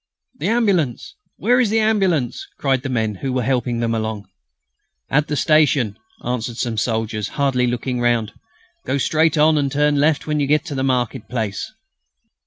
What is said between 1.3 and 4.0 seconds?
Where is the ambulance?" cried the men who were helping them